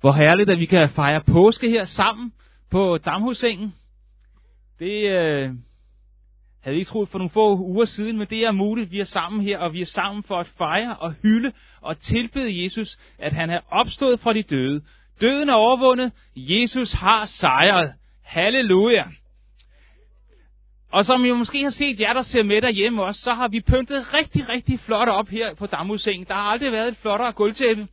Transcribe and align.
Hvor 0.00 0.12
herligt, 0.12 0.50
at 0.50 0.58
vi 0.58 0.66
kan 0.66 0.88
fejre 0.88 1.20
påske 1.20 1.70
her 1.70 1.84
sammen 1.84 2.32
på 2.70 2.98
Damhusengen. 2.98 3.74
Det 4.78 5.02
øh, 5.10 5.50
havde 6.62 6.74
vi 6.74 6.78
ikke 6.78 6.88
troet 6.88 7.08
for 7.08 7.18
nogle 7.18 7.30
få 7.30 7.58
uger 7.58 7.84
siden, 7.84 8.18
men 8.18 8.26
det 8.30 8.44
er 8.44 8.52
muligt. 8.52 8.90
Vi 8.90 9.00
er 9.00 9.04
sammen 9.04 9.42
her, 9.42 9.58
og 9.58 9.72
vi 9.72 9.80
er 9.80 9.86
sammen 9.86 10.22
for 10.22 10.40
at 10.40 10.52
fejre 10.58 10.96
og 10.96 11.12
hylde 11.22 11.52
og 11.80 12.00
tilbede 12.00 12.64
Jesus, 12.64 12.98
at 13.18 13.32
han 13.32 13.50
er 13.50 13.60
opstået 13.70 14.20
fra 14.20 14.32
de 14.32 14.42
døde. 14.42 14.82
Døden 15.20 15.48
er 15.48 15.54
overvundet. 15.54 16.12
Jesus 16.36 16.92
har 16.92 17.26
sejret. 17.26 17.92
Halleluja. 18.22 19.04
Og 20.92 21.04
som 21.04 21.24
I 21.24 21.30
måske 21.30 21.62
har 21.62 21.70
set 21.70 22.00
jer, 22.00 22.12
der 22.12 22.22
ser 22.22 22.42
med 22.42 22.62
derhjemme 22.62 23.02
også, 23.02 23.20
så 23.20 23.32
har 23.32 23.48
vi 23.48 23.60
pyntet 23.60 24.14
rigtig, 24.14 24.48
rigtig 24.48 24.80
flot 24.80 25.08
op 25.08 25.28
her 25.28 25.54
på 25.54 25.66
Damhusengen. 25.66 26.26
Der 26.26 26.34
har 26.34 26.42
aldrig 26.42 26.72
været 26.72 26.88
et 26.88 26.96
flottere 26.96 27.32
gulvtæppe. 27.32 27.88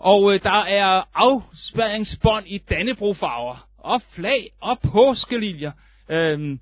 Og 0.00 0.34
øh, 0.34 0.42
der 0.42 0.64
er 0.64 1.02
afspæringsbånd 1.14 2.46
i 2.46 2.58
Dannebrofarver, 2.58 3.68
og 3.78 4.02
flag 4.02 4.50
og 4.60 4.78
påskeliljer. 4.80 5.72
Øhm, 6.08 6.60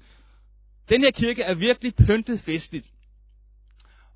den 0.88 1.00
her 1.00 1.10
kirke 1.10 1.42
er 1.42 1.54
virkelig 1.54 1.94
pyntet 1.94 2.40
festligt. 2.40 2.86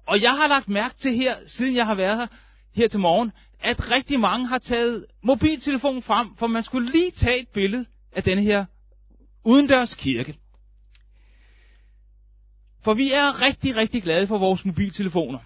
Og 0.07 0.23
jeg 0.23 0.31
har 0.31 0.49
lagt 0.49 0.69
mærke 0.69 0.95
til 0.95 1.17
her, 1.17 1.37
siden 1.47 1.77
jeg 1.77 1.87
har 1.87 1.95
været 1.95 2.19
her, 2.19 2.27
her 2.75 2.89
til 2.89 3.01
morgen, 3.01 3.33
at 3.61 3.91
rigtig 3.91 4.21
mange 4.21 4.47
har 4.47 4.59
taget 4.59 5.07
mobiltelefonen 5.23 6.03
frem, 6.03 6.37
for 6.37 6.47
man 6.47 6.63
skulle 6.63 6.91
lige 6.91 7.11
tage 7.11 7.41
et 7.41 7.49
billede 7.49 7.87
af 8.13 8.23
denne 8.23 8.43
her 8.43 8.65
udendørs 9.45 9.95
kirke. 9.95 10.37
For 12.85 12.95
vi 12.95 13.13
er 13.13 13.41
rigtig, 13.41 13.77
rigtig 13.77 14.03
glade 14.03 14.27
for 14.27 14.39
vores 14.39 14.65
mobiltelefoner. 14.65 15.39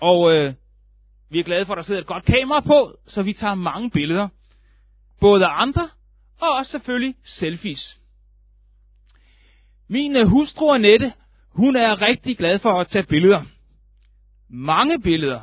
Og 0.00 0.36
øh, 0.36 0.54
vi 1.30 1.38
er 1.38 1.44
glade 1.44 1.66
for, 1.66 1.72
at 1.72 1.76
der 1.76 1.82
sidder 1.82 2.00
et 2.00 2.06
godt 2.06 2.24
kamera 2.24 2.60
på, 2.60 2.98
så 3.06 3.22
vi 3.22 3.32
tager 3.32 3.54
mange 3.54 3.90
billeder. 3.90 4.28
Både 5.20 5.46
af 5.46 5.62
andre, 5.62 5.88
og 6.40 6.50
også 6.50 6.70
selvfølgelig 6.70 7.14
selfies. 7.24 7.98
Min 9.88 10.16
øh, 10.16 10.26
hustru 10.26 10.72
Annette, 10.72 11.12
hun 11.50 11.76
er 11.76 12.02
rigtig 12.02 12.38
glad 12.38 12.58
for 12.58 12.80
at 12.80 12.88
tage 12.88 13.06
billeder. 13.06 13.44
Mange 14.48 15.00
billeder. 15.00 15.40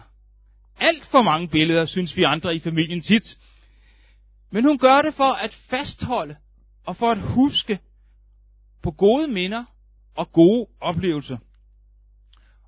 Alt 0.80 1.06
for 1.06 1.22
mange 1.22 1.48
billeder, 1.48 1.86
synes 1.86 2.18
vi 2.18 2.24
andre 2.24 2.56
i 2.56 2.60
familien 2.60 3.02
tit. 3.02 3.38
Men 4.52 4.64
hun 4.64 4.78
gør 4.78 5.02
det 5.02 5.14
for 5.14 5.34
at 5.34 5.54
fastholde 5.70 6.36
og 6.86 6.96
for 6.96 7.12
at 7.12 7.22
huske 7.22 7.80
på 8.84 8.92
gode 8.92 9.28
minder 9.28 9.66
og 10.16 10.32
gode 10.32 10.68
oplevelser. 10.82 11.38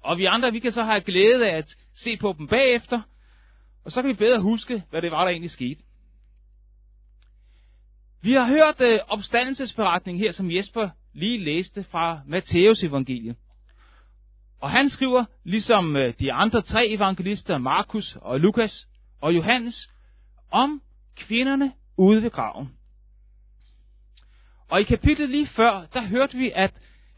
Og 0.03 0.17
vi 0.17 0.25
andre, 0.25 0.51
vi 0.51 0.59
kan 0.59 0.71
så 0.71 0.83
have 0.83 1.01
glæde 1.01 1.49
af 1.49 1.57
at 1.57 1.75
se 1.95 2.17
på 2.17 2.35
dem 2.37 2.47
bagefter, 2.47 3.01
og 3.87 3.93
så 3.93 4.01
kan 4.01 4.09
vi 4.09 4.13
bedre 4.13 4.41
huske, 4.41 4.83
hvad 4.89 5.01
det 5.01 5.11
var, 5.11 5.23
der 5.23 5.31
egentlig 5.31 5.51
skete. 5.51 5.83
Vi 8.21 8.33
har 8.33 8.45
hørt 8.45 8.81
øh, 8.81 8.99
opstandelsesberetningen 9.07 10.23
her, 10.23 10.31
som 10.31 10.51
Jesper 10.51 10.89
lige 11.13 11.37
læste 11.37 11.83
fra 11.83 12.21
Matteus 12.25 12.83
evangeliet. 12.83 13.35
Og 14.61 14.71
han 14.71 14.89
skriver, 14.89 15.25
ligesom 15.43 15.95
øh, 15.95 16.13
de 16.19 16.33
andre 16.33 16.61
tre 16.61 16.87
evangelister, 16.87 17.57
Markus 17.57 18.17
og 18.21 18.39
Lukas 18.39 18.87
og 19.21 19.35
Johannes, 19.35 19.89
om 20.51 20.81
kvinderne 21.15 21.73
ude 21.97 22.23
ved 22.23 22.31
graven. 22.31 22.69
Og 24.69 24.81
i 24.81 24.83
kapitlet 24.83 25.29
lige 25.29 25.47
før, 25.47 25.85
der 25.93 26.07
hørte 26.07 26.37
vi, 26.37 26.51
at 26.55 26.73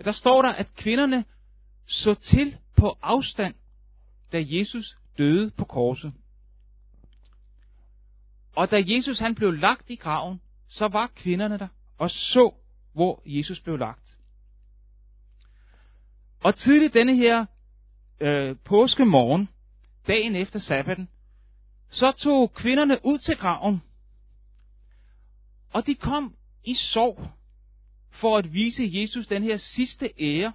der 0.06 0.11
står 0.11 0.42
der, 0.42 0.50
at 0.50 0.76
kvinderne 0.76 1.26
så 1.88 2.14
til 2.14 2.58
på 2.78 2.98
afstand, 3.02 3.56
da 4.31 4.44
Jesus 4.48 4.98
døde 5.17 5.52
på 5.58 5.66
korset. 5.66 6.14
Og 8.60 8.72
da 8.72 8.84
Jesus 8.88 9.20
han 9.20 9.36
blev 9.36 9.52
lagt 9.52 9.90
i 9.90 9.96
graven, 9.96 10.42
så 10.68 10.88
var 10.88 11.08
kvinderne 11.08 11.58
der 11.58 11.68
og 11.98 12.10
så, 12.10 12.54
hvor 12.94 13.22
Jesus 13.26 13.60
blev 13.60 13.78
lagt. 13.78 14.17
Og 16.39 16.56
tidligt 16.56 16.94
denne 16.94 17.16
her 17.16 17.45
øh, 18.22 18.56
påskemorgen, 18.66 19.50
dagen 20.08 20.36
efter 20.36 20.60
sabbaten, 20.60 21.10
så 21.89 22.11
tog 22.11 22.54
kvinderne 22.54 22.98
ud 23.04 23.17
til 23.17 23.38
graven, 23.38 23.82
og 25.73 25.86
de 25.86 25.95
kom 25.95 26.36
i 26.64 26.76
sorg 26.76 27.28
for 28.12 28.38
at 28.38 28.54
vise 28.54 28.89
Jesus 28.94 29.28
den 29.28 29.44
her 29.44 29.58
sidste 29.58 30.12
ære 30.20 30.54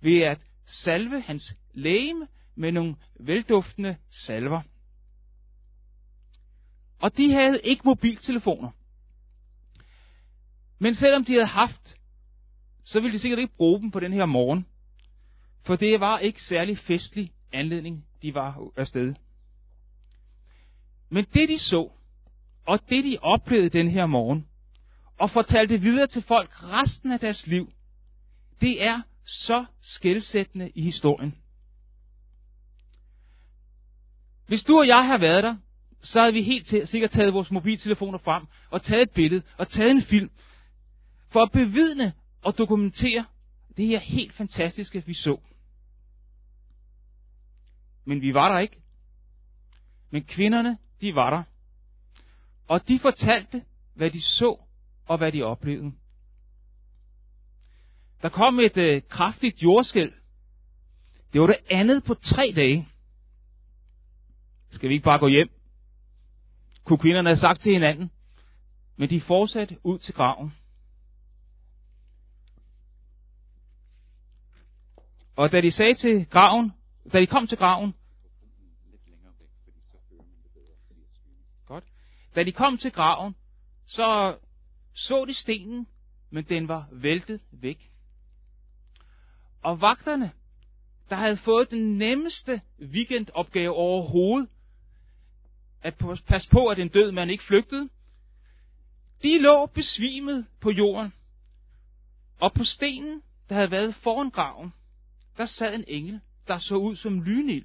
ved 0.00 0.20
at 0.22 0.38
salve 0.66 1.20
hans 1.20 1.56
lægeme 1.74 2.28
med 2.54 2.72
nogle 2.72 2.96
velduftende 3.20 3.96
salver. 4.10 4.62
Og 7.02 7.16
de 7.16 7.32
havde 7.32 7.60
ikke 7.64 7.82
mobiltelefoner. 7.84 8.70
Men 10.78 10.94
selvom 10.94 11.24
de 11.24 11.32
havde 11.32 11.46
haft, 11.46 11.96
så 12.84 13.00
ville 13.00 13.14
de 13.14 13.18
sikkert 13.18 13.40
ikke 13.40 13.56
bruge 13.56 13.80
dem 13.80 13.90
på 13.90 14.00
den 14.00 14.12
her 14.12 14.26
morgen. 14.26 14.66
For 15.64 15.76
det 15.76 16.00
var 16.00 16.18
ikke 16.18 16.42
særlig 16.42 16.78
festlig 16.78 17.32
anledning, 17.52 18.06
de 18.22 18.34
var 18.34 18.68
afsted. 18.76 19.14
Men 21.10 21.24
det 21.34 21.48
de 21.48 21.58
så, 21.58 21.90
og 22.66 22.80
det 22.88 23.04
de 23.04 23.18
oplevede 23.22 23.68
den 23.68 23.88
her 23.88 24.06
morgen, 24.06 24.48
og 25.18 25.30
fortalte 25.30 25.80
videre 25.80 26.06
til 26.06 26.22
folk 26.22 26.62
resten 26.62 27.12
af 27.12 27.20
deres 27.20 27.46
liv, 27.46 27.72
det 28.60 28.82
er 28.82 29.02
så 29.24 29.64
skældsættende 29.80 30.70
i 30.74 30.82
historien. 30.82 31.34
Hvis 34.46 34.62
du 34.62 34.78
og 34.78 34.86
jeg 34.86 35.06
har 35.06 35.18
været 35.18 35.44
der, 35.44 35.56
så 36.02 36.20
havde 36.20 36.32
vi 36.32 36.42
helt 36.42 36.88
sikkert 36.88 37.10
taget 37.10 37.34
vores 37.34 37.50
mobiltelefoner 37.50 38.18
frem 38.18 38.46
og 38.70 38.82
taget 38.82 39.02
et 39.02 39.10
billede 39.10 39.42
og 39.58 39.68
taget 39.68 39.90
en 39.90 40.02
film 40.02 40.30
for 41.28 41.42
at 41.42 41.52
bevidne 41.52 42.12
og 42.42 42.58
dokumentere 42.58 43.24
det 43.76 43.86
her 43.86 43.98
helt 43.98 44.32
fantastiske, 44.32 45.06
vi 45.06 45.14
så. 45.14 45.40
Men 48.04 48.20
vi 48.20 48.34
var 48.34 48.52
der 48.52 48.58
ikke. 48.58 48.82
Men 50.10 50.24
kvinderne, 50.24 50.78
de 51.00 51.14
var 51.14 51.30
der. 51.30 51.42
Og 52.68 52.88
de 52.88 52.98
fortalte, 52.98 53.64
hvad 53.94 54.10
de 54.10 54.22
så 54.22 54.60
og 55.06 55.18
hvad 55.18 55.32
de 55.32 55.42
oplevede. 55.42 55.92
Der 58.22 58.28
kom 58.28 58.60
et 58.60 58.76
øh, 58.76 59.02
kraftigt 59.08 59.62
jordskæl. 59.62 60.12
Det 61.32 61.40
var 61.40 61.46
det 61.46 61.58
andet 61.70 62.04
på 62.04 62.14
tre 62.14 62.52
dage. 62.56 62.88
Skal 64.70 64.88
vi 64.88 64.94
ikke 64.94 65.04
bare 65.04 65.18
gå 65.18 65.28
hjem? 65.28 65.61
Kunne 66.84 66.98
kvinderne 66.98 67.28
have 67.28 67.36
sagt 67.36 67.60
til 67.60 67.72
hinanden. 67.72 68.10
Men 68.96 69.10
de 69.10 69.20
fortsatte 69.20 69.78
ud 69.84 69.98
til 69.98 70.14
graven. 70.14 70.52
Og 75.36 75.52
da 75.52 75.60
de 75.60 75.72
sagde 75.72 75.94
til 75.94 76.26
graven, 76.26 76.72
da 77.12 77.20
de 77.20 77.26
kom 77.26 77.46
til 77.46 77.58
graven, 77.58 77.94
godt, 81.66 81.84
da 82.34 82.42
de 82.42 82.52
kom 82.52 82.78
til 82.78 82.92
graven, 82.92 83.34
så 83.86 84.38
så 84.94 85.24
de 85.24 85.34
stenen, 85.34 85.86
men 86.30 86.44
den 86.44 86.68
var 86.68 86.88
væltet 86.92 87.40
væk. 87.50 87.90
Og 89.62 89.80
vagterne, 89.80 90.32
der 91.10 91.16
havde 91.16 91.36
fået 91.36 91.70
den 91.70 91.98
nemmeste 91.98 92.60
weekendopgave 92.80 93.72
overhovedet, 93.72 94.48
at 95.82 95.94
passe 96.26 96.48
på, 96.50 96.66
at 96.66 96.78
en 96.78 96.88
død 96.88 97.12
mand 97.12 97.30
ikke 97.30 97.44
flygtede, 97.44 97.88
de 99.22 99.38
lå 99.38 99.66
besvimet 99.66 100.46
på 100.60 100.70
jorden. 100.70 101.12
Og 102.40 102.52
på 102.52 102.64
stenen, 102.64 103.22
der 103.48 103.54
havde 103.54 103.70
været 103.70 103.94
foran 103.94 104.30
graven, 104.30 104.72
der 105.36 105.46
sad 105.46 105.74
en 105.74 105.84
engel, 105.88 106.20
der 106.46 106.58
så 106.58 106.76
ud 106.76 106.96
som 106.96 107.22
lynild, 107.22 107.64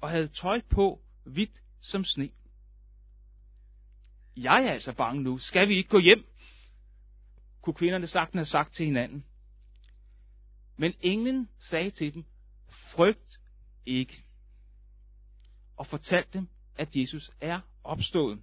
og 0.00 0.10
havde 0.10 0.28
tøj 0.28 0.60
på 0.70 1.00
hvidt 1.24 1.62
som 1.80 2.04
sne. 2.04 2.30
Jeg 4.36 4.64
er 4.64 4.72
altså 4.72 4.92
bange 4.92 5.22
nu. 5.22 5.38
Skal 5.38 5.68
vi 5.68 5.74
ikke 5.74 5.90
gå 5.90 5.98
hjem? 5.98 6.24
kunne 7.62 7.74
kvinderne 7.74 8.06
sagtens 8.06 8.38
have 8.38 8.46
sagt 8.46 8.74
til 8.74 8.86
hinanden. 8.86 9.24
Men 10.76 10.94
englen 11.00 11.48
sagde 11.58 11.90
til 11.90 12.14
dem, 12.14 12.24
frygt 12.68 13.40
ikke, 13.86 14.24
og 15.76 15.86
fortalte 15.86 16.30
dem, 16.32 16.48
at 16.78 16.96
Jesus 16.96 17.30
er 17.40 17.60
opstået. 17.84 18.38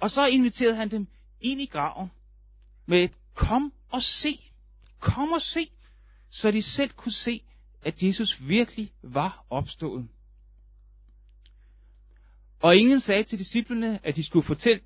Og 0.00 0.10
så 0.10 0.26
inviterede 0.26 0.76
han 0.76 0.90
dem 0.90 1.06
ind 1.40 1.60
i 1.60 1.66
graven 1.66 2.10
med 2.86 3.04
et 3.04 3.12
kom 3.34 3.72
og 3.90 4.02
se, 4.02 4.40
kom 5.00 5.32
og 5.32 5.42
se, 5.42 5.70
så 6.30 6.50
de 6.50 6.62
selv 6.62 6.90
kunne 6.90 7.12
se, 7.12 7.42
at 7.82 8.02
Jesus 8.02 8.40
virkelig 8.40 8.92
var 9.02 9.44
opstået. 9.50 10.08
Og 12.60 12.76
ingen 12.76 13.00
sagde 13.00 13.24
til 13.24 13.38
disciplene, 13.38 14.06
at 14.06 14.16
de 14.16 14.26
skulle 14.26 14.46
fortælle, 14.46 14.80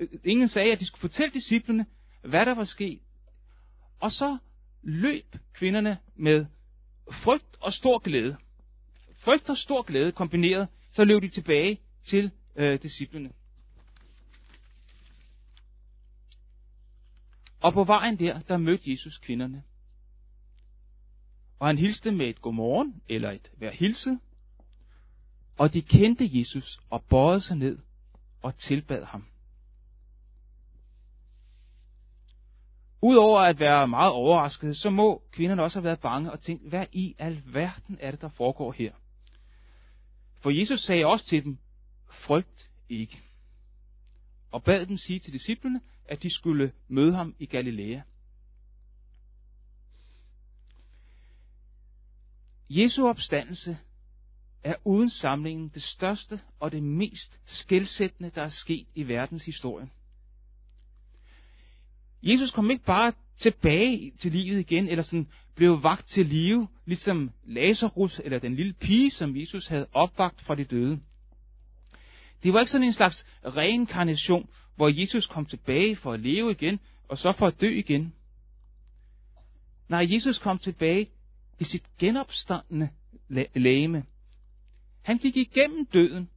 øh, 0.00 0.08
ingen 0.24 0.48
sagde, 0.48 0.72
at 0.72 0.80
de 0.80 0.86
skulle 0.86 1.00
fortælle 1.00 1.34
disciplene, 1.34 1.86
hvad 2.22 2.46
der 2.46 2.54
var 2.54 2.64
sket. 2.64 3.00
Og 4.00 4.12
så 4.12 4.38
løb 4.82 5.36
kvinderne 5.52 5.98
med 6.16 6.46
frygt 7.12 7.56
og 7.60 7.72
stor 7.72 7.98
glæde. 7.98 8.36
Frygt 9.20 9.50
og 9.50 9.56
stor 9.56 9.82
glæde 9.82 10.12
kombineret, 10.12 10.68
så 10.92 11.04
løb 11.04 11.22
de 11.22 11.28
tilbage 11.28 11.80
til 12.04 12.30
øh, 12.56 12.82
disciplene. 12.82 13.32
Og 17.60 17.72
på 17.72 17.84
vejen 17.84 18.18
der, 18.18 18.40
der 18.40 18.56
mødte 18.56 18.90
Jesus 18.90 19.18
kvinderne. 19.18 19.62
Og 21.58 21.66
han 21.66 21.78
hilste 21.78 22.12
med 22.12 22.26
et 22.26 22.42
godmorgen, 22.42 23.02
eller 23.08 23.30
et 23.30 23.50
vær 23.58 23.70
hilset. 23.70 24.20
Og 25.58 25.74
de 25.74 25.82
kendte 25.82 26.38
Jesus 26.38 26.80
og 26.90 27.04
bøjede 27.04 27.40
sig 27.40 27.56
ned 27.56 27.78
og 28.42 28.58
tilbad 28.58 29.04
ham. 29.04 29.26
Udover 33.02 33.40
at 33.40 33.60
være 33.60 33.88
meget 33.88 34.12
overrasket, 34.12 34.76
så 34.76 34.90
må 34.90 35.22
kvinderne 35.32 35.62
også 35.62 35.78
have 35.78 35.84
været 35.84 36.00
bange 36.00 36.32
og 36.32 36.40
tænkt, 36.40 36.68
hvad 36.68 36.86
i 36.92 37.14
alverden 37.18 37.98
er 38.00 38.10
det, 38.10 38.20
der 38.20 38.28
foregår 38.28 38.72
her? 38.72 38.92
For 40.42 40.50
Jesus 40.50 40.80
sagde 40.80 41.06
også 41.06 41.26
til 41.26 41.44
dem, 41.44 41.58
frygt 42.10 42.70
ikke. 42.88 43.22
Og 44.50 44.64
bad 44.64 44.86
dem 44.86 44.98
sige 44.98 45.18
til 45.18 45.32
disciplene, 45.32 45.80
at 46.04 46.22
de 46.22 46.34
skulle 46.34 46.72
møde 46.88 47.14
ham 47.14 47.34
i 47.38 47.46
Galilea. 47.46 48.00
Jesu 52.70 53.08
opstandelse 53.08 53.78
er 54.62 54.74
uden 54.84 55.10
samlingen 55.10 55.68
det 55.68 55.82
største 55.82 56.40
og 56.60 56.72
det 56.72 56.82
mest 56.82 57.40
skældsættende, 57.44 58.30
der 58.30 58.42
er 58.42 58.48
sket 58.48 58.86
i 58.94 59.08
verdens 59.08 59.44
historie. 59.44 59.90
Jesus 62.22 62.50
kom 62.50 62.70
ikke 62.70 62.84
bare 62.84 63.12
tilbage 63.38 64.12
til 64.20 64.32
livet 64.32 64.60
igen, 64.60 64.88
eller 64.88 65.04
sådan 65.04 65.28
blev 65.54 65.82
vagt 65.82 66.08
til 66.08 66.26
live, 66.26 66.68
ligesom 66.86 67.30
Lazarus 67.44 68.20
eller 68.24 68.38
den 68.38 68.56
lille 68.56 68.72
pige, 68.72 69.10
som 69.10 69.36
Jesus 69.36 69.66
havde 69.66 69.86
opvagt 69.92 70.40
fra 70.40 70.54
de 70.54 70.64
døde. 70.64 71.00
Det 72.42 72.52
var 72.52 72.60
ikke 72.60 72.72
sådan 72.72 72.86
en 72.86 72.92
slags 72.92 73.24
reinkarnation, 73.44 74.48
hvor 74.76 75.00
Jesus 75.00 75.26
kom 75.26 75.46
tilbage 75.46 75.96
for 75.96 76.12
at 76.12 76.20
leve 76.20 76.50
igen, 76.50 76.80
og 77.08 77.18
så 77.18 77.32
for 77.32 77.46
at 77.46 77.60
dø 77.60 77.78
igen. 77.78 78.12
Nej, 79.88 80.06
Jesus 80.10 80.38
kom 80.38 80.58
tilbage 80.58 81.06
i 81.60 81.64
sit 81.64 81.82
genopstandende 81.98 82.88
lægeme. 83.54 84.04
Han 85.02 85.18
gik 85.18 85.36
igennem 85.36 85.86
døden 85.86 86.30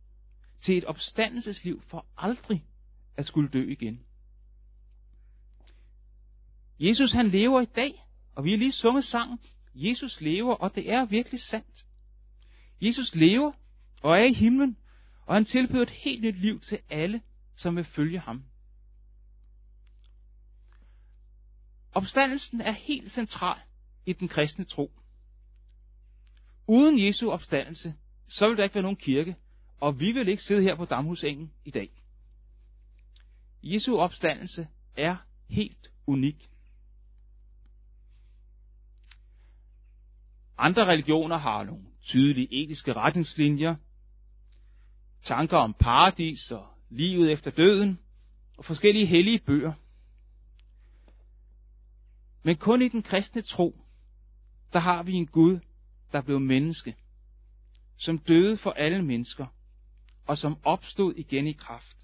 til 0.62 0.78
et 0.78 0.86
opstandelsesliv 0.86 1.82
for 1.88 2.06
aldrig 2.18 2.66
at 3.18 3.26
skulle 3.26 3.50
dø 3.50 3.72
igen. 3.72 4.00
Jesus 6.80 7.12
han 7.12 7.28
lever 7.28 7.62
i 7.62 7.66
dag, 7.66 8.06
og 8.36 8.44
vi 8.44 8.52
har 8.52 8.58
lige 8.58 8.72
sunget 8.72 9.06
sangen, 9.06 9.40
Jesus 9.76 10.22
lever, 10.22 10.54
og 10.54 10.76
det 10.76 10.92
er 10.92 11.06
virkelig 11.06 11.40
sandt. 11.40 11.86
Jesus 12.82 13.16
lever 13.16 13.52
og 14.02 14.20
er 14.20 14.24
i 14.24 14.34
himlen, 14.34 14.78
og 15.26 15.34
han 15.34 15.46
tilbyder 15.46 15.82
et 15.82 15.90
helt 15.90 16.22
nyt 16.22 16.36
liv 16.36 16.60
til 16.60 16.80
alle, 16.90 17.22
som 17.56 17.76
vil 17.76 17.84
følge 17.84 18.20
ham. 18.20 18.44
Opstandelsen 21.94 22.62
er 22.62 22.72
helt 22.72 23.12
central 23.12 23.60
i 24.06 24.14
den 24.14 24.28
kristne 24.28 24.66
tro. 24.66 24.92
Uden 26.68 27.06
Jesu 27.06 27.32
opstandelse, 27.32 27.96
så 28.28 28.48
vil 28.48 28.58
der 28.58 28.64
ikke 28.64 28.76
være 28.76 28.82
nogen 28.82 28.98
kirke, 28.98 29.36
og 29.80 30.00
vi 30.00 30.12
vil 30.12 30.28
ikke 30.28 30.44
sidde 30.44 30.62
her 30.62 30.76
på 30.76 30.86
Damhusengen 30.86 31.52
i 31.66 31.72
dag. 31.72 31.90
Jesu 33.64 33.98
opstandelse 33.98 34.68
er 34.98 35.16
helt 35.50 35.92
unik. 36.08 36.50
Andre 40.58 40.86
religioner 40.86 41.38
har 41.38 41.64
nogle 41.64 41.84
tydelige 42.04 42.64
etiske 42.64 42.94
retningslinjer, 42.94 43.76
tanker 45.24 45.58
om 45.58 45.74
paradis 45.74 46.52
og 46.52 46.68
livet 46.90 47.32
efter 47.32 47.52
døden, 47.52 48.00
og 48.58 48.66
forskellige 48.66 49.06
hellige 49.06 49.40
bøger. 49.40 49.74
Men 52.44 52.58
kun 52.58 52.82
i 52.82 52.88
den 52.88 53.02
kristne 53.02 53.42
tro, 53.42 53.82
der 54.74 54.80
har 54.80 55.04
vi 55.04 55.12
en 55.14 55.28
Gud, 55.28 55.60
der 56.12 56.22
blev 56.22 56.40
menneske, 56.40 56.96
som 57.98 58.18
døde 58.18 58.58
for 58.58 58.72
alle 58.72 59.02
mennesker, 59.02 59.46
og 60.28 60.38
som 60.38 60.58
opstod 60.64 61.14
igen 61.16 61.48
i 61.48 61.52
kraft 61.52 61.98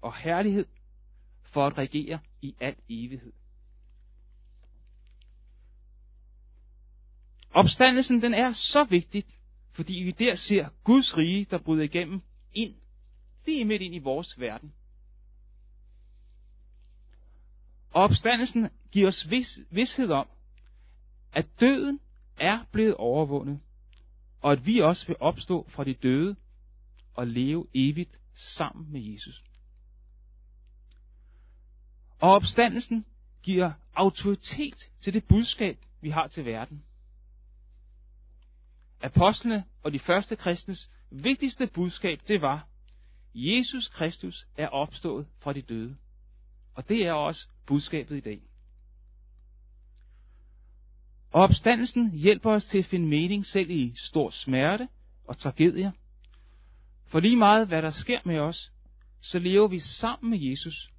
og 0.00 0.16
herlighed 0.16 0.66
for 1.42 1.66
at 1.66 1.78
regere 1.78 2.18
i 2.42 2.54
al 2.60 2.76
evighed. 2.88 3.32
Opstandelsen 7.54 8.22
den 8.22 8.34
er 8.34 8.52
så 8.52 8.86
vigtig, 8.90 9.24
fordi 9.72 9.92
vi 9.92 10.10
der 10.10 10.36
ser 10.36 10.68
Guds 10.84 11.16
rige, 11.16 11.46
der 11.50 11.58
bryder 11.58 11.84
igennem 11.84 12.22
ind, 12.54 12.74
lige 13.46 13.64
midt 13.64 13.82
ind 13.82 13.94
i 13.94 13.98
vores 13.98 14.40
verden. 14.40 14.72
Og 17.90 18.02
opstandelsen 18.02 18.68
giver 18.92 19.08
os 19.08 19.30
vis, 19.30 19.58
vidshed 19.70 20.10
om, 20.10 20.28
at 21.32 21.46
døden 21.60 22.00
er 22.36 22.64
blevet 22.72 22.94
overvundet, 22.94 23.60
og 24.40 24.52
at 24.52 24.66
vi 24.66 24.78
også 24.78 25.06
vil 25.06 25.16
opstå 25.20 25.68
fra 25.70 25.84
de 25.84 25.94
døde 25.94 26.36
og 27.14 27.26
leve 27.26 27.66
evigt 27.74 28.18
sammen 28.34 28.92
med 28.92 29.00
Jesus. 29.00 29.42
Og 32.20 32.30
opstandelsen 32.30 33.04
giver 33.42 33.72
autoritet 33.94 34.90
til 35.00 35.14
det 35.14 35.24
budskab, 35.24 35.78
vi 36.00 36.10
har 36.10 36.26
til 36.26 36.44
verden. 36.44 36.82
Apostlene 39.02 39.64
og 39.82 39.92
de 39.92 39.98
første 39.98 40.36
kristnes 40.36 40.90
vigtigste 41.10 41.66
budskab, 41.66 42.20
det 42.28 42.40
var, 42.40 42.68
Jesus 43.34 43.88
Kristus 43.88 44.46
er 44.56 44.68
opstået 44.68 45.26
fra 45.40 45.52
de 45.52 45.62
døde. 45.62 45.96
Og 46.74 46.88
det 46.88 47.06
er 47.06 47.12
også 47.12 47.48
budskabet 47.66 48.16
i 48.16 48.20
dag. 48.20 48.40
Og 51.32 51.42
opstandelsen 51.42 52.10
hjælper 52.10 52.50
os 52.50 52.64
til 52.64 52.78
at 52.78 52.84
finde 52.84 53.06
mening 53.06 53.46
selv 53.46 53.70
i 53.70 53.92
stor 53.96 54.30
smerte 54.30 54.88
og 55.24 55.38
tragedier. 55.38 55.92
For 57.06 57.20
lige 57.20 57.36
meget 57.36 57.68
hvad 57.68 57.82
der 57.82 57.90
sker 57.90 58.18
med 58.24 58.38
os, 58.38 58.72
så 59.20 59.38
lever 59.38 59.68
vi 59.68 59.80
sammen 59.80 60.30
med 60.30 60.38
Jesus, 60.38 60.90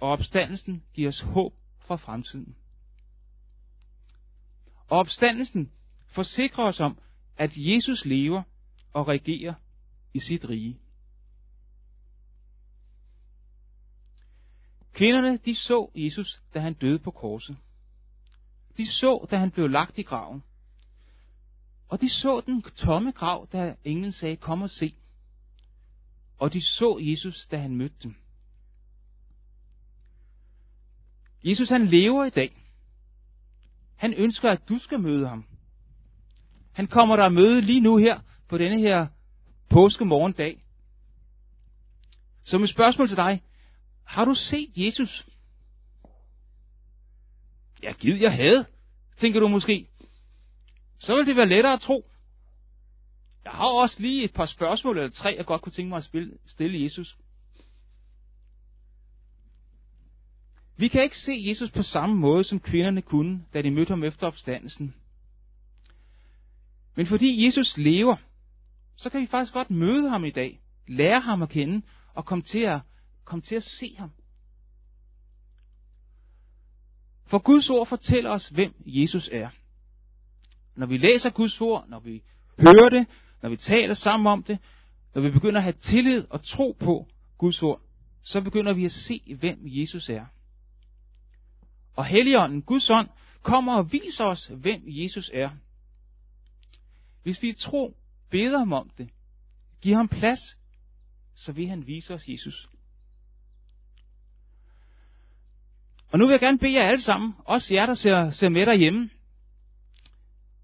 og 0.00 0.08
opstandelsen 0.08 0.82
giver 0.94 1.08
os 1.08 1.20
håb 1.20 1.54
for 1.80 1.96
fremtiden. 1.96 2.56
Og 4.88 4.98
opstandelsen 4.98 5.72
forsikrer 6.06 6.64
os 6.64 6.80
om, 6.80 6.98
at 7.38 7.50
Jesus 7.56 8.04
lever 8.04 8.42
og 8.92 9.08
regerer 9.08 9.54
i 10.14 10.20
sit 10.20 10.48
rige. 10.48 10.78
Kvinderne, 14.92 15.36
de 15.36 15.54
så 15.54 15.90
Jesus, 15.94 16.42
da 16.54 16.60
han 16.60 16.74
døde 16.74 16.98
på 16.98 17.10
korset. 17.10 17.56
De 18.76 18.86
så, 18.86 19.26
da 19.30 19.36
han 19.36 19.50
blev 19.50 19.68
lagt 19.68 19.98
i 19.98 20.02
graven. 20.02 20.42
Og 21.88 22.00
de 22.00 22.08
så 22.08 22.42
den 22.46 22.62
tomme 22.62 23.12
grav, 23.12 23.48
da 23.52 23.76
englen 23.84 24.12
sagde, 24.12 24.36
kom 24.36 24.62
og 24.62 24.70
se. 24.70 24.94
Og 26.38 26.52
de 26.52 26.60
så 26.60 26.98
Jesus, 27.00 27.46
da 27.50 27.58
han 27.58 27.76
mødte 27.76 27.96
dem. 28.02 28.14
Jesus 31.44 31.68
han 31.68 31.86
lever 31.86 32.24
i 32.24 32.30
dag. 32.30 32.64
Han 33.96 34.14
ønsker, 34.14 34.50
at 34.50 34.68
du 34.68 34.78
skal 34.78 35.00
møde 35.00 35.28
ham. 35.28 35.44
Han 36.78 36.86
kommer 36.86 37.16
der 37.16 37.24
at 37.24 37.32
møde 37.32 37.60
lige 37.60 37.80
nu 37.80 37.96
her, 37.96 38.20
på 38.48 38.58
denne 38.58 38.78
her 38.78 39.06
påskemorgendag. 39.70 40.64
Så 42.44 42.58
mit 42.58 42.70
spørgsmål 42.70 43.08
til 43.08 43.16
dig, 43.16 43.42
har 44.04 44.24
du 44.24 44.34
set 44.34 44.70
Jesus? 44.76 45.26
Ja, 47.82 47.92
giv 47.92 48.14
jeg 48.14 48.32
havde, 48.32 48.66
tænker 49.16 49.40
du 49.40 49.48
måske. 49.48 49.88
Så 50.98 51.16
vil 51.16 51.26
det 51.26 51.36
være 51.36 51.48
lettere 51.48 51.72
at 51.72 51.80
tro. 51.80 52.10
Jeg 53.44 53.52
har 53.52 53.66
også 53.82 53.96
lige 54.00 54.24
et 54.24 54.32
par 54.32 54.46
spørgsmål 54.46 54.98
eller 54.98 55.10
tre, 55.10 55.34
jeg 55.38 55.46
godt 55.46 55.62
kunne 55.62 55.72
tænke 55.72 55.88
mig 55.88 55.96
at 55.96 56.10
stille 56.46 56.82
Jesus. 56.82 57.16
Vi 60.76 60.88
kan 60.88 61.02
ikke 61.02 61.18
se 61.18 61.32
Jesus 61.48 61.70
på 61.70 61.82
samme 61.82 62.16
måde, 62.16 62.44
som 62.44 62.60
kvinderne 62.60 63.02
kunne, 63.02 63.44
da 63.54 63.62
de 63.62 63.70
mødte 63.70 63.90
ham 63.90 64.04
efter 64.04 64.26
opstandelsen. 64.26 64.94
Men 66.98 67.06
fordi 67.06 67.46
Jesus 67.46 67.76
lever, 67.76 68.16
så 68.96 69.10
kan 69.10 69.20
vi 69.20 69.26
faktisk 69.26 69.52
godt 69.52 69.70
møde 69.70 70.10
ham 70.10 70.24
i 70.24 70.30
dag, 70.30 70.60
lære 70.88 71.20
ham 71.20 71.42
at 71.42 71.48
kende 71.48 71.82
og 72.14 72.24
komme 72.24 72.42
til 72.42 72.58
at, 72.58 72.80
komme 73.24 73.42
til 73.42 73.54
at 73.54 73.62
se 73.62 73.94
ham. 73.98 74.10
For 77.26 77.38
Guds 77.38 77.70
ord 77.70 77.86
fortæller 77.86 78.30
os, 78.30 78.48
hvem 78.48 78.74
Jesus 78.86 79.28
er. 79.32 79.48
Når 80.76 80.86
vi 80.86 80.96
læser 80.96 81.30
Guds 81.30 81.60
ord, 81.60 81.84
når 81.88 82.00
vi 82.00 82.22
hører 82.58 82.88
det, 82.88 83.06
når 83.42 83.48
vi 83.48 83.56
taler 83.56 83.94
sammen 83.94 84.26
om 84.26 84.42
det, 84.42 84.58
når 85.14 85.22
vi 85.22 85.30
begynder 85.30 85.56
at 85.58 85.64
have 85.64 85.72
tillid 85.82 86.26
og 86.30 86.44
tro 86.44 86.76
på 86.80 87.06
Guds 87.38 87.62
ord, 87.62 87.80
så 88.22 88.40
begynder 88.40 88.72
vi 88.72 88.84
at 88.84 88.92
se, 88.92 89.36
hvem 89.38 89.58
Jesus 89.64 90.08
er. 90.08 90.24
Og 91.96 92.04
Helligånden, 92.04 92.62
Guds 92.62 92.90
ånd, 92.90 93.08
kommer 93.42 93.74
og 93.74 93.92
viser 93.92 94.24
os, 94.24 94.50
hvem 94.54 94.82
Jesus 94.86 95.30
er. 95.34 95.50
Hvis 97.28 97.42
vi 97.42 97.52
tro 97.52 97.96
beder 98.30 98.58
ham 98.58 98.72
om 98.72 98.90
det, 98.98 99.10
giver 99.80 99.96
ham 99.96 100.08
plads, 100.08 100.40
så 101.34 101.52
vil 101.52 101.68
han 101.68 101.86
vise 101.86 102.14
os 102.14 102.28
Jesus. 102.28 102.68
Og 106.10 106.18
nu 106.18 106.26
vil 106.26 106.32
jeg 106.32 106.40
gerne 106.40 106.58
bede 106.58 106.74
jer 106.74 106.82
alle 106.82 107.02
sammen, 107.02 107.34
også 107.44 107.74
jer, 107.74 107.86
der 107.86 107.94
ser, 107.94 108.30
ser 108.30 108.48
med 108.48 108.66
derhjemme, 108.66 109.10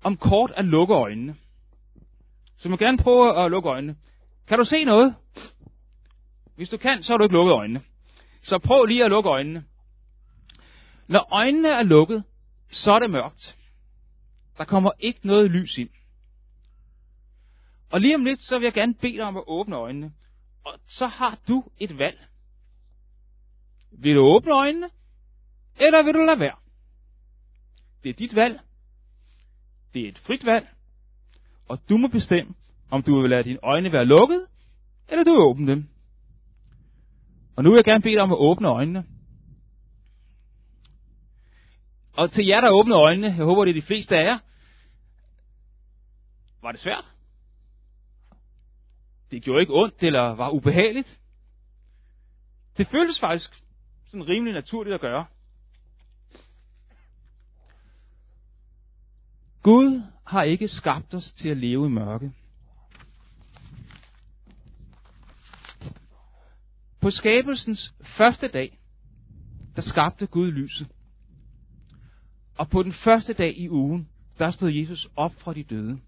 om 0.03 0.17
kort 0.17 0.53
at 0.57 0.65
lukke 0.65 0.95
øjnene. 0.95 1.37
Så 2.57 2.69
må 2.69 2.77
gerne 2.77 2.99
prøve 2.99 3.45
at 3.45 3.51
lukke 3.51 3.69
øjnene. 3.69 3.97
Kan 4.47 4.59
du 4.59 4.65
se 4.65 4.85
noget? 4.85 5.15
Hvis 6.57 6.69
du 6.69 6.77
kan, 6.77 7.03
så 7.03 7.13
har 7.13 7.19
du 7.19 7.25
ikke 7.25 7.35
lukket 7.35 7.53
øjnene. 7.53 7.83
Så 8.43 8.59
prøv 8.59 8.85
lige 8.85 9.05
at 9.05 9.11
lukke 9.11 9.31
øjnene. 9.31 9.65
Når 11.07 11.29
øjnene 11.33 11.69
er 11.69 11.83
lukket, 11.83 12.25
så 12.71 12.93
er 12.93 12.99
det 12.99 13.11
mørkt. 13.11 13.57
Der 14.59 14.65
kommer 14.65 14.91
ikke 15.01 15.27
noget 15.27 15.51
lys 15.51 15.79
ind. 15.79 15.91
Og 17.95 18.01
lige 18.01 18.15
om 18.15 18.25
lidt, 18.25 18.43
så 18.43 18.59
vil 18.59 18.65
jeg 18.65 18.73
gerne 18.73 18.95
bede 18.95 19.13
dig 19.13 19.23
om 19.23 19.37
at 19.37 19.45
åbne 19.47 19.77
øjnene. 19.77 20.13
Og 20.65 20.79
så 20.87 21.07
har 21.07 21.39
du 21.49 21.65
et 21.79 21.99
valg. 21.99 22.27
Vil 23.93 24.15
du 24.15 24.21
åbne 24.21 24.53
øjnene, 24.53 24.91
eller 25.77 26.03
vil 26.03 26.15
du 26.15 26.19
lade 26.19 26.41
være? 26.41 26.57
Det 28.03 28.09
er 28.09 28.15
dit 28.15 28.35
valg. 28.35 28.61
Det 29.95 30.05
er 30.05 30.09
et 30.09 30.19
frit 30.19 30.45
valg. 30.45 30.69
Og 31.69 31.79
du 31.89 31.97
må 31.97 32.09
bestemme, 32.09 32.55
om 32.91 33.03
du 33.03 33.21
vil 33.21 33.31
lade 33.31 33.45
dine 33.45 33.59
øjne 33.63 33.93
være 33.93 34.05
lukket, 34.05 34.47
eller 35.09 35.25
du 35.25 35.31
vil 35.31 35.41
åbne 35.41 35.73
dem. 35.73 35.89
Og 37.57 37.65
nu 37.65 37.71
vil 37.71 37.77
jeg 37.77 37.85
gerne 37.85 38.03
bede 38.03 38.15
dig 38.15 38.23
om 38.23 38.33
at 38.33 38.39
åbne 38.39 38.69
øjnene. 38.69 39.05
Og 42.13 42.33
til 42.33 42.47
jer, 42.47 42.61
der 42.61 42.71
åbner 42.71 42.99
øjnene, 42.99 43.27
jeg 43.27 43.45
håber, 43.45 43.65
det 43.65 43.77
er 43.77 43.81
de 43.81 43.87
fleste 43.87 44.17
af 44.17 44.25
jer, 44.25 44.39
var 46.63 46.73
det 46.73 46.81
svært? 46.81 47.14
Det 49.31 49.43
gjorde 49.43 49.61
ikke 49.61 49.73
ondt, 49.75 50.03
eller 50.03 50.21
var 50.21 50.51
ubehageligt? 50.51 51.19
Det 52.77 52.87
føltes 52.87 53.21
faktisk 53.21 53.63
sådan 54.07 54.29
rimelig 54.29 54.55
naturligt 54.55 54.95
at 54.95 55.01
gøre. 55.01 55.27
Gud 59.63 60.03
har 60.27 60.43
ikke 60.43 60.69
skabt 60.69 61.15
os 61.15 61.33
til 61.33 61.49
at 61.49 61.57
leve 61.57 61.87
i 61.87 61.91
mørke. 61.91 62.33
På 67.01 67.11
skabelsens 67.11 67.95
første 68.17 68.49
dag, 68.49 68.79
der 69.77 69.83
skabte 69.83 70.27
Gud 70.27 70.51
lyset. 70.51 70.89
Og 72.59 72.71
på 72.71 72.83
den 72.83 72.93
første 72.93 73.33
dag 73.33 73.59
i 73.59 73.69
ugen, 73.69 74.09
der 74.39 74.51
stod 74.51 74.71
Jesus 74.71 75.09
op 75.17 75.35
fra 75.35 75.55
de 75.55 75.63
døde. 75.63 76.01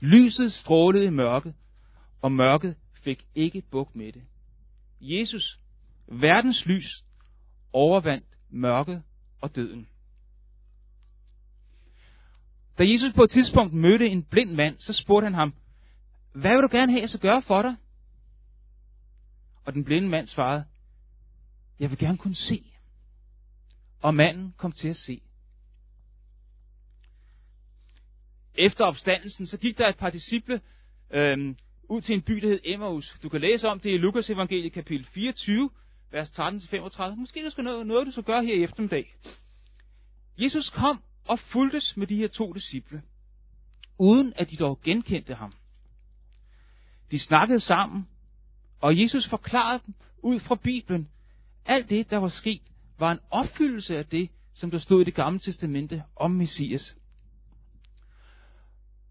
Lyset 0.00 0.52
strålede 0.52 1.04
i 1.04 1.10
mørket, 1.10 1.54
og 2.22 2.32
mørket 2.32 2.76
fik 2.92 3.26
ikke 3.34 3.62
bugt 3.70 3.96
med 3.96 4.12
det. 4.12 4.22
Jesus, 5.00 5.60
verdens 6.06 6.66
lys, 6.66 7.04
overvandt 7.72 8.26
mørket 8.50 9.02
og 9.40 9.56
døden. 9.56 9.88
Da 12.78 12.84
Jesus 12.90 13.12
på 13.14 13.22
et 13.22 13.30
tidspunkt 13.30 13.72
mødte 13.74 14.06
en 14.06 14.22
blind 14.22 14.54
mand, 14.54 14.78
så 14.78 14.92
spurgte 14.92 15.26
han 15.26 15.34
ham, 15.34 15.54
hvad 16.32 16.50
vil 16.50 16.62
du 16.62 16.68
gerne 16.70 16.92
have, 16.92 17.00
jeg 17.00 17.08
skal 17.08 17.20
gøre 17.20 17.42
for 17.42 17.62
dig? 17.62 17.76
Og 19.64 19.74
den 19.74 19.84
blinde 19.84 20.08
mand 20.08 20.26
svarede, 20.26 20.64
jeg 21.80 21.90
vil 21.90 21.98
gerne 21.98 22.18
kunne 22.18 22.34
se. 22.34 22.64
Og 24.02 24.14
manden 24.14 24.54
kom 24.56 24.72
til 24.72 24.88
at 24.88 24.96
se. 24.96 25.22
Efter 28.54 28.84
opstandelsen, 28.84 29.46
så 29.46 29.56
gik 29.56 29.78
der 29.78 29.88
et 29.88 29.96
par 29.96 30.10
disciple 30.10 30.60
øhm, 31.10 31.56
ud 31.90 32.00
til 32.00 32.14
en 32.14 32.22
by, 32.22 32.32
der 32.32 32.48
hed 32.48 32.60
Emmaus. 32.64 33.16
Du 33.22 33.28
kan 33.28 33.40
læse 33.40 33.68
om 33.68 33.80
det 33.80 33.90
i 33.90 33.96
Lukas 33.96 34.30
evangeliet 34.30 34.72
kapitel 34.72 35.06
24, 35.06 35.70
vers 36.10 36.28
13-35. 36.30 37.14
Måske 37.14 37.44
der 37.44 37.50
skal 37.50 37.64
noget, 37.64 37.86
noget, 37.86 38.06
du 38.06 38.12
skal 38.12 38.24
gøre 38.24 38.44
her 38.44 38.54
i 38.54 38.62
eftermiddag. 38.62 39.14
Jesus 40.38 40.70
kom 40.70 41.02
og 41.28 41.38
fuldtes 41.38 41.96
med 41.96 42.06
de 42.06 42.16
her 42.16 42.28
to 42.28 42.52
disciple, 42.52 43.02
uden 43.98 44.32
at 44.36 44.50
de 44.50 44.56
dog 44.56 44.80
genkendte 44.82 45.34
ham. 45.34 45.52
De 47.10 47.18
snakkede 47.18 47.60
sammen, 47.60 48.08
og 48.80 49.00
Jesus 49.00 49.28
forklarede 49.28 49.82
dem 49.86 49.94
ud 50.22 50.40
fra 50.40 50.54
Bibelen, 50.54 51.08
alt 51.66 51.90
det, 51.90 52.10
der 52.10 52.16
var 52.16 52.28
sket, 52.28 52.62
var 52.98 53.12
en 53.12 53.18
opfyldelse 53.30 53.98
af 53.98 54.06
det, 54.06 54.30
som 54.54 54.70
der 54.70 54.78
stod 54.78 55.00
i 55.00 55.04
det 55.04 55.14
gamle 55.14 55.38
testamente 55.38 56.02
om 56.16 56.30
Messias. 56.30 56.96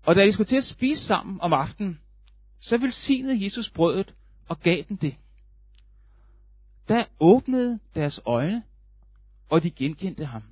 Og 0.04 0.16
da 0.16 0.26
de 0.26 0.34
skulle 0.34 0.48
til 0.48 0.56
at 0.56 0.64
spise 0.64 1.06
sammen 1.06 1.42
om 1.42 1.54
aftenen, 1.54 2.00
så 2.60 2.78
velsignede 2.78 3.44
Jesus 3.44 3.70
brødet 3.70 4.14
og 4.48 4.60
gav 4.60 4.84
dem 4.90 4.98
det. 4.98 5.16
Der 6.88 7.06
åbnede 7.20 7.80
deres 7.96 8.20
øjne, 8.26 8.64
og 9.50 9.64
de 9.64 9.72
genkendte 9.72 10.26
ham. 10.26 10.44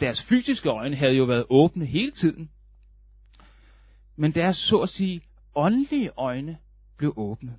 Deres 0.00 0.22
fysiske 0.22 0.68
øjne 0.68 0.96
havde 0.96 1.14
jo 1.14 1.24
været 1.24 1.46
åbne 1.50 1.86
hele 1.86 2.10
tiden, 2.10 2.50
men 4.16 4.34
deres 4.34 4.56
så 4.56 4.78
at 4.78 4.88
sige 4.88 5.20
åndelige 5.54 6.10
øjne 6.16 6.58
blev 6.96 7.14
åbne. 7.16 7.58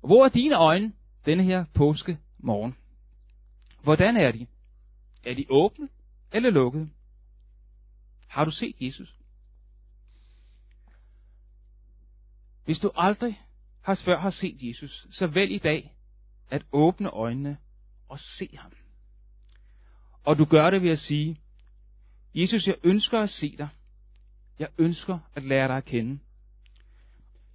Hvor 0.00 0.24
er 0.24 0.28
dine 0.28 0.54
øjne 0.54 0.92
denne 1.26 1.44
her 1.44 1.64
påske 1.74 2.18
morgen? 2.38 2.76
Hvordan 3.82 4.16
er 4.16 4.32
de? 4.32 4.46
Er 5.24 5.34
de 5.34 5.46
åbne 5.50 5.88
eller 6.32 6.50
lukkede? 6.50 6.90
Har 8.32 8.44
du 8.44 8.50
set 8.50 8.76
Jesus? 8.80 9.16
Hvis 12.64 12.78
du 12.78 12.90
aldrig 12.94 13.42
har 13.82 13.94
før 14.04 14.18
har 14.18 14.30
set 14.30 14.62
Jesus, 14.62 15.06
så 15.10 15.26
vælg 15.26 15.52
i 15.52 15.58
dag 15.58 15.94
at 16.50 16.62
åbne 16.72 17.10
øjnene 17.10 17.58
og 18.08 18.18
se 18.18 18.56
ham. 18.56 18.72
Og 20.24 20.38
du 20.38 20.44
gør 20.44 20.70
det 20.70 20.82
ved 20.82 20.90
at 20.90 20.98
sige, 20.98 21.40
Jesus, 22.34 22.66
jeg 22.66 22.76
ønsker 22.84 23.20
at 23.20 23.30
se 23.30 23.56
dig. 23.56 23.68
Jeg 24.58 24.68
ønsker 24.78 25.18
at 25.34 25.44
lære 25.44 25.68
dig 25.68 25.76
at 25.76 25.84
kende. 25.84 26.18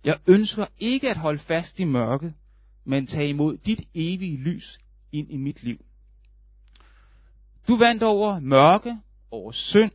Jeg 0.03 0.19
ønsker 0.27 0.65
ikke 0.79 1.09
at 1.09 1.17
holde 1.17 1.39
fast 1.39 1.79
i 1.79 1.83
mørket, 1.83 2.33
men 2.85 3.07
tage 3.07 3.29
imod 3.29 3.57
dit 3.57 3.81
evige 3.93 4.37
lys 4.37 4.79
ind 5.11 5.31
i 5.31 5.37
mit 5.37 5.63
liv. 5.63 5.85
Du 7.67 7.77
vandt 7.77 8.03
over 8.03 8.39
mørke, 8.39 8.97
over 9.31 9.51
synd, 9.51 9.91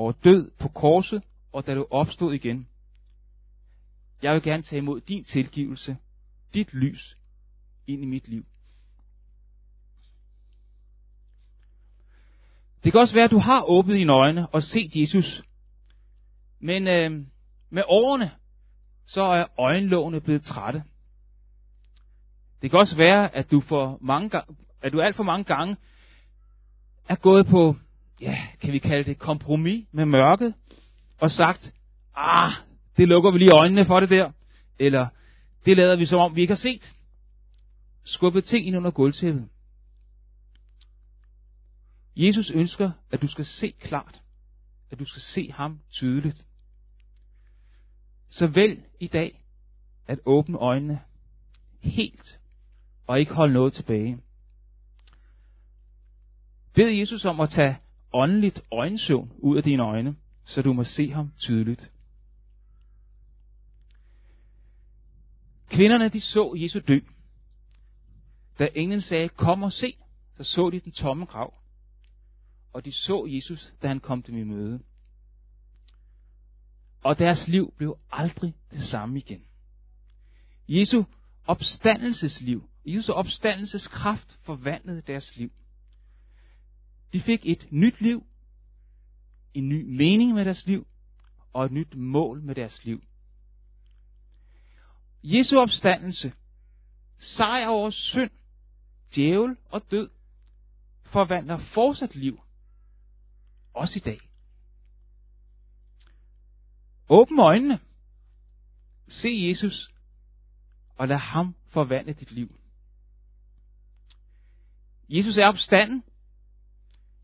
over 0.00 0.12
død 0.12 0.50
på 0.58 0.68
korset, 0.68 1.22
og 1.52 1.66
da 1.66 1.74
du 1.74 1.86
opstod 1.90 2.34
igen. 2.34 2.68
Jeg 4.22 4.34
vil 4.34 4.42
gerne 4.42 4.62
tage 4.62 4.78
imod 4.78 5.00
din 5.00 5.24
tilgivelse, 5.24 5.96
dit 6.54 6.74
lys 6.74 7.16
ind 7.86 8.02
i 8.02 8.06
mit 8.06 8.28
liv. 8.28 8.44
Det 12.84 12.92
kan 12.92 13.00
også 13.00 13.14
være, 13.14 13.24
at 13.24 13.30
du 13.30 13.38
har 13.38 13.62
åbnet 13.62 13.94
dine 13.94 14.12
øjne 14.12 14.48
og 14.48 14.62
set 14.62 14.96
Jesus. 14.96 15.42
Men 16.60 16.88
øh, 16.88 17.26
med 17.70 17.82
årene, 17.88 18.30
så 19.06 19.22
er 19.22 19.46
øjenlågene 19.58 20.20
blevet 20.20 20.42
trætte. 20.42 20.82
Det 22.62 22.70
kan 22.70 22.78
også 22.78 22.96
være, 22.96 23.34
at 23.34 23.50
du, 23.50 23.60
for 23.60 23.98
mange, 24.00 24.42
at 24.82 24.92
du 24.92 25.00
alt 25.00 25.16
for 25.16 25.22
mange 25.22 25.44
gange 25.44 25.76
er 27.08 27.16
gået 27.16 27.46
på, 27.46 27.76
ja, 28.20 28.38
kan 28.60 28.72
vi 28.72 28.78
kalde 28.78 29.04
det 29.04 29.18
kompromis 29.18 29.86
med 29.92 30.04
mørket, 30.04 30.54
og 31.20 31.30
sagt, 31.30 31.72
ah, 32.14 32.52
det 32.96 33.08
lukker 33.08 33.30
vi 33.30 33.38
lige 33.38 33.54
øjnene 33.54 33.86
for 33.86 34.00
det 34.00 34.10
der, 34.10 34.32
eller 34.78 35.08
det 35.66 35.76
lader 35.76 35.96
vi 35.96 36.06
som 36.06 36.18
om, 36.18 36.36
vi 36.36 36.40
ikke 36.40 36.54
har 36.54 36.58
set. 36.58 36.94
Skubbet 38.04 38.44
ting 38.44 38.66
ind 38.66 38.76
under 38.76 38.90
gulvtæppet. 38.90 39.48
Jesus 42.16 42.50
ønsker, 42.50 42.90
at 43.10 43.22
du 43.22 43.28
skal 43.28 43.44
se 43.44 43.74
klart, 43.80 44.20
at 44.90 44.98
du 44.98 45.04
skal 45.04 45.22
se 45.22 45.52
ham 45.52 45.80
tydeligt. 45.90 46.44
Så 48.30 48.46
vælg 48.46 48.82
i 49.00 49.06
dag 49.06 49.42
at 50.06 50.18
åbne 50.26 50.58
øjnene 50.58 51.00
helt, 51.80 52.40
og 53.06 53.20
ikke 53.20 53.34
holde 53.34 53.52
noget 53.52 53.72
tilbage. 53.72 54.18
Bed 56.74 56.88
Jesus 56.88 57.24
om 57.24 57.40
at 57.40 57.50
tage 57.50 57.78
åndeligt 58.12 58.60
øjensøvn 58.72 59.32
ud 59.38 59.56
af 59.56 59.62
dine 59.62 59.82
øjne, 59.82 60.16
så 60.44 60.62
du 60.62 60.72
må 60.72 60.84
se 60.84 61.12
ham 61.12 61.32
tydeligt. 61.38 61.90
Kvinderne 65.68 66.08
de 66.08 66.20
så 66.20 66.54
Jesus 66.56 66.82
dø. 66.88 66.98
Da 68.58 68.68
englen 68.74 69.00
sagde, 69.00 69.28
kom 69.28 69.62
og 69.62 69.72
se, 69.72 69.94
så 70.36 70.44
så 70.44 70.70
de 70.70 70.80
den 70.80 70.92
tomme 70.92 71.24
grav. 71.24 71.54
Og 72.72 72.84
de 72.84 72.92
så 72.92 73.26
Jesus, 73.28 73.72
da 73.82 73.88
han 73.88 74.00
kom 74.00 74.22
dem 74.22 74.36
i 74.36 74.42
møde. 74.44 74.80
Og 77.02 77.18
deres 77.18 77.48
liv 77.48 77.74
blev 77.76 77.98
aldrig 78.10 78.54
det 78.70 78.82
samme 78.82 79.18
igen. 79.18 79.44
Jesu 80.68 81.04
opstandelsesliv, 81.46 82.68
Jesu 82.86 83.12
opstandelseskraft 83.12 84.38
forvandlede 84.42 85.02
deres 85.02 85.36
liv. 85.36 85.52
De 87.12 87.20
fik 87.20 87.40
et 87.46 87.66
nyt 87.70 88.00
liv, 88.00 88.26
en 89.54 89.68
ny 89.68 89.96
mening 89.96 90.34
med 90.34 90.44
deres 90.44 90.66
liv, 90.66 90.86
og 91.52 91.64
et 91.64 91.72
nyt 91.72 91.94
mål 91.94 92.42
med 92.42 92.54
deres 92.54 92.84
liv. 92.84 93.02
Jesu 95.22 95.58
opstandelse 95.58 96.32
sejr 97.20 97.68
over 97.68 97.90
synd, 97.90 98.30
djævel 99.14 99.56
og 99.70 99.90
død, 99.90 100.10
forvandler 101.04 101.58
fortsat 101.58 102.14
liv. 102.14 102.40
Også 103.74 103.98
i 103.98 104.00
dag. 104.00 104.20
Åbn 107.08 107.38
øjnene. 107.38 107.80
Se 109.08 109.28
Jesus, 109.48 109.92
og 110.96 111.08
lad 111.08 111.16
ham 111.16 111.54
forvandle 111.68 112.12
dit 112.12 112.32
liv. 112.32 112.60
Jesus 115.08 115.36
er 115.36 115.46
opstanden. 115.46 116.04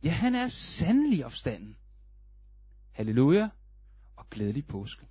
Ja, 0.06 0.10
han 0.10 0.34
er 0.34 0.48
sandelig 0.48 1.26
opstanden. 1.26 1.76
Halleluja 2.92 3.48
og 4.16 4.30
glædelig 4.30 4.66
påske. 4.66 5.06